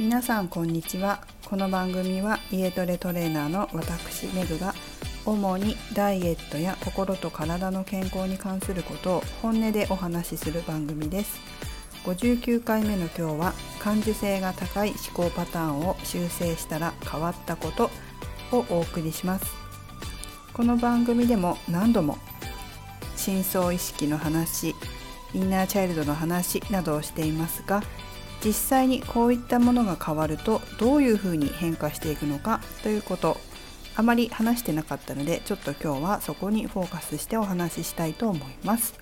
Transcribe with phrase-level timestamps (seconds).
[0.00, 1.24] 皆さんこんにちは。
[1.44, 4.72] この番組は家トレトレーナーの私メグが
[5.26, 11.40] 主にダイエットや心と体の健康に関することを本音でお話しする番組です。
[12.04, 17.90] 59回目の今日は感受性が高い思考パターンを修正したら変わったこと
[18.52, 19.46] をお送りします。
[20.52, 22.18] この番組でも何度も
[23.16, 24.76] 深層意識の話
[25.34, 27.82] インナーチャイルドの話などをしていますが
[28.44, 33.36] 実際にこういったものが変わるとどういうふうに変化していくのかということ
[33.96, 38.94] あまり話してなかったのでちょっと今日はそこにフォーカスしてお話ししたいと思います。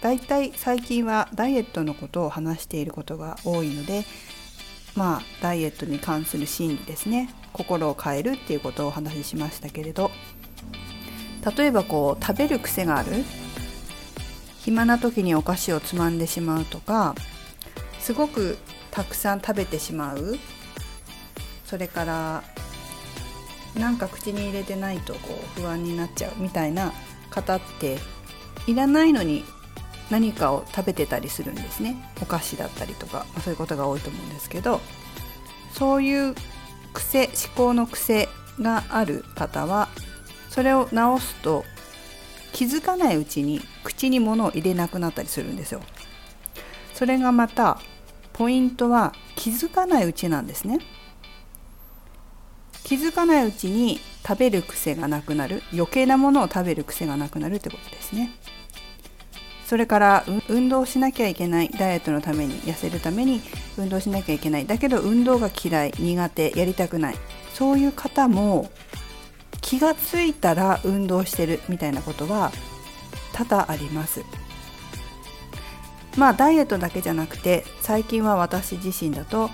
[0.00, 4.04] だいたい最近はダイエットのことを話していることが多いので
[4.94, 7.34] まあダイエットに関する心理ですね。
[7.52, 10.10] 心を変えるっていうことをお話ししましたけれど。
[11.56, 13.24] 例えばこう食べる癖がある。
[14.64, 17.14] 暇な時にお菓子をつまんでしまうとか
[18.06, 18.56] すごく
[18.92, 20.38] たくさん食べてしまう。
[21.64, 22.44] それから
[23.74, 26.92] なんか口に入れてないとこう不安になっちゃうみたいな
[27.30, 27.98] 方って
[28.68, 29.44] いらないのに
[30.08, 31.96] 何かを食べてたりするんですね。
[32.22, 34.80] お菓子だったりとか、ま、そういうことが多いと思うんですけど。
[35.74, 36.36] そういう
[36.94, 38.28] 癖思考の癖
[38.60, 39.88] がある方は
[40.48, 41.64] それを直すと
[42.52, 45.82] 気づかないうちに口に物を入れなくなったりするんですよ。
[46.94, 47.80] それがまた
[48.36, 50.80] ポイントは気づかないうちなんですね。
[52.84, 55.62] 気づかないうちに食べる癖がなくなる。
[55.72, 58.34] 余計なものを食べる癖がなくなるってことですね。
[59.64, 61.70] それから運動しなきゃいけない。
[61.70, 63.40] ダイエットのために痩せるために
[63.78, 64.66] 運動しなきゃいけない。
[64.66, 67.16] だけど運動が嫌い苦手やりたくない。
[67.54, 68.70] そういう方も
[69.62, 72.52] 気がついたら運動してるみたいなことは
[73.32, 74.22] 多々あります。
[76.16, 79.50] まあダイエットだけじゃなくて最近は私自身だと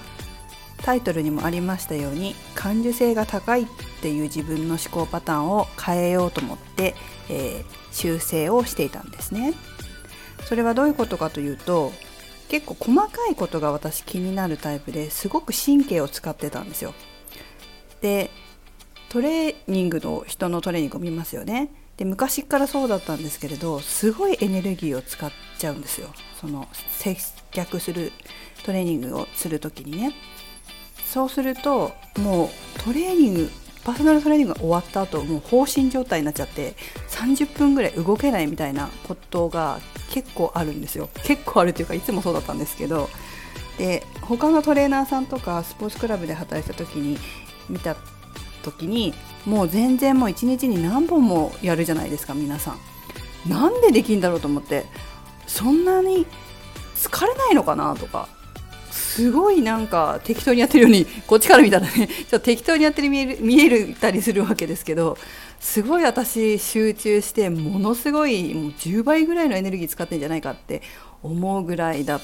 [0.83, 3.67] タイトルにもありましたように感受性が高いっ
[4.01, 6.95] ていう自分の思考パターンを変えようと思って、
[7.29, 9.55] えー、修正をしていたんですね。
[10.45, 11.93] それはどういうことかというと
[12.49, 16.95] 結構細かいことが私気になるタイプですごく神経を使ってたんですよ。
[18.01, 18.31] で
[19.09, 21.71] トレーニングの人のトレーニングを見ますよね。
[22.03, 26.09] で昔からそうだったんですけれどすごいエネルギーを使っちゃうんですよ。
[26.41, 26.67] その
[26.99, 27.17] 接
[27.53, 28.11] 客する
[28.65, 30.13] トレーニングをする時にね。
[31.07, 32.49] そうするともう
[32.83, 33.51] トレーニング
[33.85, 36.75] パーソナルトレーニングが終わった後もう放心状態になっちゃって
[37.11, 39.79] 30分ぐらい動けないみたいなことが
[40.11, 41.09] 結構あるんですよ。
[41.23, 43.09] 結構あるっていうかいつもそうだったんですけど。
[43.79, 47.17] で他のトレーナーさんとかスポーツクラブで働いた時に
[47.69, 47.95] 見た
[48.63, 49.15] 時に
[49.45, 52.79] もう全然もう1日に何本もやるじゃないですか皆さん。
[53.49, 54.87] なんでできんだろうと思って
[55.47, 56.27] そんなに
[56.95, 58.29] 疲れないのかなとか
[58.91, 65.19] すごいなんか適当にやってるようにこっちから見たらねちょっと適当にやってる見える見えるたりするわけですけど
[65.59, 70.83] すごい私集中してものすごいもう10倍ぐらいのエネルギー使ってんじゃないかって
[71.23, 72.21] 思うぐらいだっ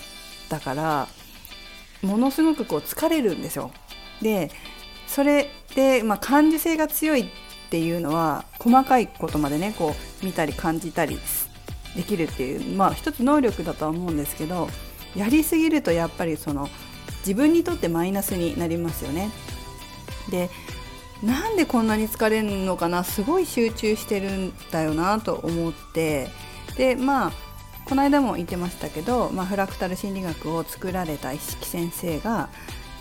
[0.48, 1.08] たから
[2.02, 3.70] ものすごくこう疲れるんですよ。
[4.22, 4.50] で
[5.08, 7.26] それで、まあ、感受性が強いっ
[7.70, 11.18] ていうのは細かいことまでねこう見たり感じたり
[11.96, 14.68] できるっていうまあ一つ能力だとは思うんですけど
[15.16, 16.68] やりすぎるとやっぱりその
[17.20, 19.30] 自分にとってマイナスになりますよね。
[20.30, 20.50] で
[21.22, 26.28] なんでこんなに疲れるのかなすごい集中してるんだよなと思って
[26.76, 27.32] でまあ
[27.88, 32.50] この間も言ってましたけど、まあ、フラクタル心理学を作られた石木先生が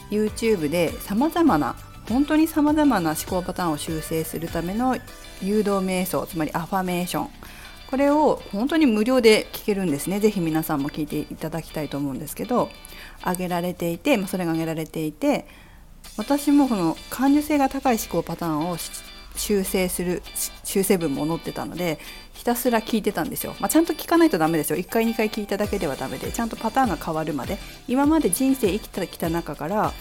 [0.09, 1.75] YouTube でさまざまな
[2.09, 4.97] 本当にさまざまな思考パターンを修正するための
[5.41, 7.29] 誘導瞑想つまりアファメーション。
[7.90, 10.19] これを本当に無料で聞けるんですね。
[10.19, 12.69] 是非皆さんも聞いていただきたいと思うんですけど
[13.22, 15.47] 挙げられていて、ま、それが挙げられていて
[16.18, 18.78] 私もこの感受性が高い思考パターンを
[19.35, 20.22] 修正する
[20.63, 22.00] 修正文も載ってたので
[22.34, 24.78] ひたすら聞いてたんですよ、まあ、ちゃんと聞かないとダメですよ。
[24.78, 27.57] 1回2回聞いただけではダメでちゃんとパターンが変わるまで。
[27.88, 29.94] 今まで人生生きてきた中から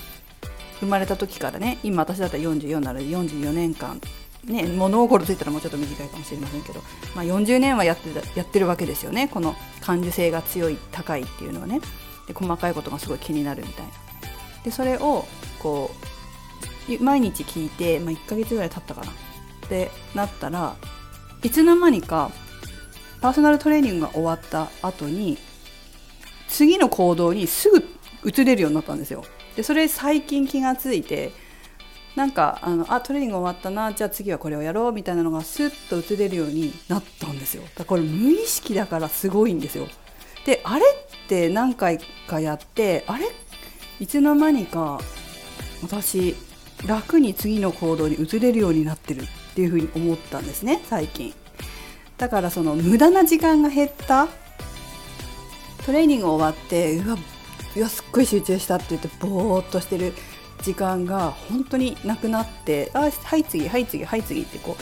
[0.81, 4.01] 生まれた時からね今私だったら44なので44年間
[4.47, 6.81] ね、物心ついたらもうちょっと短いかもしれませんけど、
[7.17, 9.27] まあ、40年はやってやってるわけですよね。
[9.27, 11.81] この感受性が強い高いっていうのはね。
[12.29, 13.93] で細かいことがすごい気になるみたいな。
[14.63, 15.27] でそれを
[15.59, 15.91] こ
[16.89, 19.11] う毎日聞いて、まあ、1ヶ月ぐらい経ったかな。
[19.11, 20.77] ってなったら
[21.43, 22.31] いつの間にか
[23.21, 25.39] パーソナルトレーニングが終わった後に
[26.47, 27.83] 次の行動にすぐ
[28.27, 29.25] 移れるようになったんですよ。
[29.55, 31.33] でそれ最近気がついて
[32.17, 37.63] なんかあのあトレーニング終わったなじゃあ次はこれをやろうみたいなのがスッと映れるようになったんですよ。
[37.63, 39.87] だからこれ無意識だからすごいんですよ。
[40.45, 43.27] であれって何回かやってあれ？
[44.01, 45.01] いつの間にか
[45.83, 46.35] 私
[46.87, 51.35] 楽に次の行動に移れるようになってるっていうふうに思ったんですね最近。
[52.19, 54.29] だからその無駄な時間が減った。
[55.85, 57.17] トレーニング終わってうわ
[57.77, 60.13] うわすっごい集中したって言ってぼーっとしてる
[60.63, 64.77] 時間が本当になくなってあはい次はい次はい次ってこ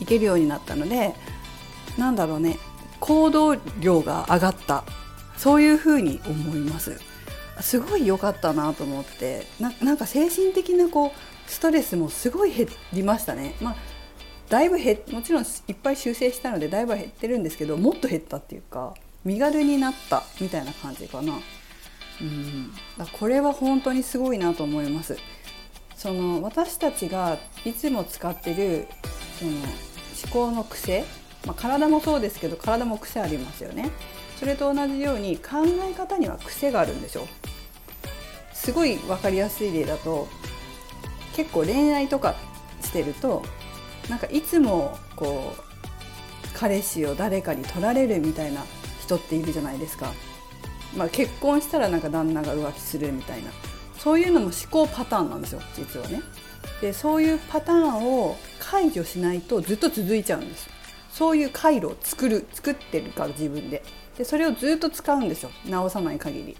[0.00, 1.14] ういけるようになったので
[1.98, 2.58] なんだろうね
[3.00, 4.84] 行動量が上がった。
[5.36, 6.98] そういうふうに思います。
[7.60, 11.10] すごい良かったなと思ってなんか精神的なこう
[11.46, 13.76] ストレスもすごい減りましたね、まあ、
[14.48, 18.94] だいぶ減もちろんいっぱい修正したのでだいぶ減ってるんですけどもっと減ったっていうか
[19.24, 21.34] 身軽になったみたいな感じかな。
[22.20, 22.72] うん
[23.12, 25.16] これは本当にすごいなと思います。
[25.96, 28.86] その私たちがいつも使ってる
[29.38, 31.04] その思考の癖、
[31.46, 33.90] まあ、体もそうですけど体も癖ありますよね。
[34.38, 37.26] それと同じように考え方には癖があるんですよ。
[38.52, 40.28] すごい分かりやすい例だと
[41.34, 42.34] 結構恋愛とか
[42.80, 43.42] してると
[44.08, 45.60] なんかいつもこう
[46.54, 48.62] 彼氏を誰かに取られるみたいな
[49.02, 50.12] 人っているじゃないですか。
[50.96, 53.50] まあ、結婚したらなんか旦那が浮気するみたいな。
[53.98, 56.20] そういうのも思考パターンなんですよ実はね。
[56.80, 60.68] でそういうパターンを解除しないとずっと続いちゃうんです。
[61.10, 63.82] そういう回路を作る作ってるから自分で。
[64.18, 66.56] でそれをずっと使うんですよ直さない限り。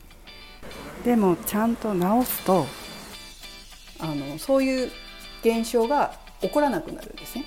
[1.04, 2.66] でもちゃんと直すと
[4.00, 4.90] あのそういう
[5.42, 7.44] 現象が起こらなくなるんですね。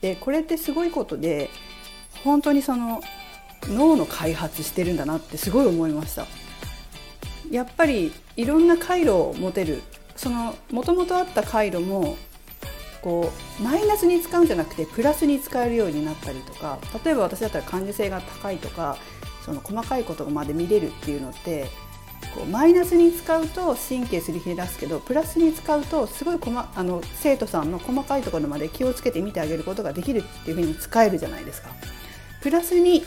[0.00, 1.50] でこれってすごいことで
[2.22, 3.02] 本当にその
[3.70, 6.26] 脳の開発してるんだなってすごい思いました
[7.50, 9.82] やっぱりいろんな回路を持てる
[10.16, 12.16] そのもともとあった回路も
[13.02, 18.96] こうマイナスに使うんじゃなくてプラスに使えるようになったりとか例えば私だったら感受性が高いとか
[19.44, 21.66] その細かいことまで見れるっていうのって
[22.34, 31.70] こうマイナスに使うと神経すり減らすけどプラスに使うとすごい細あの生徒さんの細かいところまで気をつけて見てあげることができるっていうふうに使えるじゃないですか。
[32.42, 33.04] プラスに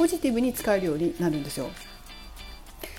[0.00, 1.68] ポジティブに使えるようになるんですよ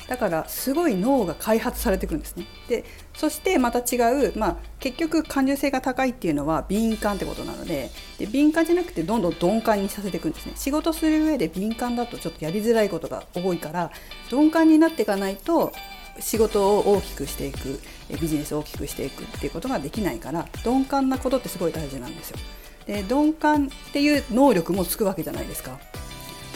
[0.07, 7.89] だからすごい脳が開発されていくんですねでそしてまた違う、まあ、結局感受性が高いっていうのは敏感ってことなので
[8.19, 13.89] で敏感じゃなくてどんどん鈍感にさせていくんですね仕事する上で敏感だとちょっとやりづらいことが多いから
[14.31, 15.74] 鈍感になっていかないと
[16.19, 17.80] 仕事を大きくしていく
[18.21, 22.38] ビジネスを大きくしていくっていうことができないから鈍感なことってすごい大事なんですよ。
[22.86, 25.80] で鈍感っていう能力もつくわけじゃないですか。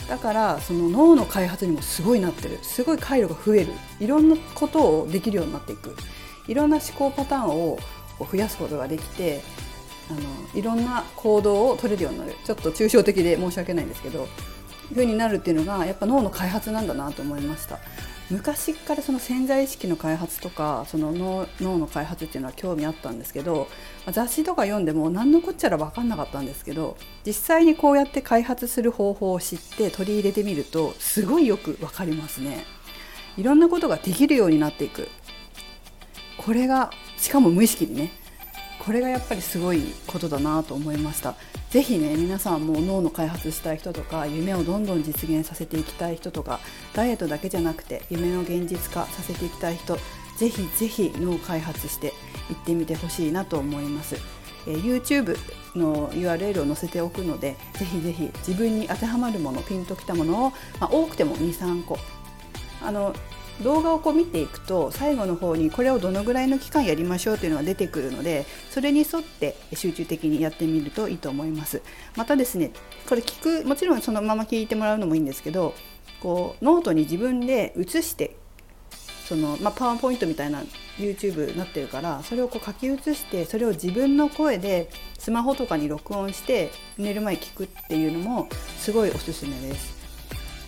[0.07, 2.59] だからその脳の開発にもすごいなってる。
[2.61, 3.73] すごい回路が増える。
[3.99, 5.95] いろんなことをできるようになっていく。
[6.47, 7.79] いろんな思考パターンを
[8.19, 9.41] 増やすことができて
[10.09, 10.19] あの
[10.53, 12.35] いろんな行動を取れるようになる。
[12.45, 14.27] ちょっと抽象的で申し訳ないんですけど
[14.91, 17.79] いうふうになるっていうのがやっぱ脳の開発なんだなと思いました。
[18.31, 23.67] 昔からその潜在意識の開発とかその脳の開発っていうのは興味あったんですけど
[24.11, 32.65] 雑誌とか読んでも何のこっちゃら分かんなかったんですけど実際にこうやって開発する方法を知って取り入れてみるとすごいよく分かりますね。
[33.37, 35.09] いろんなことができるようになっていく
[36.37, 38.11] これがしかも無意識にね
[38.85, 41.35] これがやっぱりすごいことだなと思いました
[41.71, 46.59] 是非ね皆さんも脳の開発したい人とか夢をどんどん実現させていきたい人とか
[46.93, 49.97] ダイエットだけじゃなくて夢の現実化させていきたい人
[50.37, 52.13] ぜひぜひ脳を開発していっ
[52.63, 54.15] てみてほしいなと思います。
[54.67, 55.37] え、YouTube
[55.75, 60.49] の URL を載せておくのでぜひぜひ自分に当てはまるものピンときたものを、
[60.79, 61.97] まあ、多くても23個
[62.81, 63.15] あの
[63.61, 71.81] 動画をこう見ていくと最後の方にこれをどのぐらいの期間やりましょうというのが出てくるのでそれに沿って集中的にやってみるといいと思います
[72.15, 72.71] またですね
[73.07, 75.73] これ聞くもちろんそのまま聞いてもらうのもいいんですけど
[76.21, 78.35] こうノートに自分で写して
[79.27, 80.61] その、まあ、パワーポイントみたいな
[80.97, 88.47] YouTube になってるからそれをこう書き写してそれを自分の声でスマホとかに録音して寝る前聞くっていうのも
[88.77, 89.95] すごいおすすめです。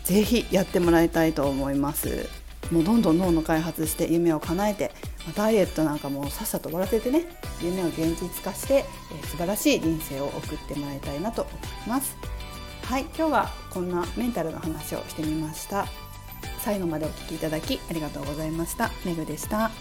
[0.04, 2.47] ぜひやってもらいたいと思います。
[2.72, 4.92] もうどんどん脳の開発して夢を叶えて
[5.36, 7.26] ダイエットなんかもさっさと終わらせてね
[7.62, 12.16] 夢を現実化して、えー、素晴らしい人生を送ってもらいたいなと思います。
[12.84, 15.88] はい今日はこんなメンタルの話をしてみました。
[16.60, 18.92] 最後までお聴きいただきありがとうございました。
[19.06, 19.72] めぐでした。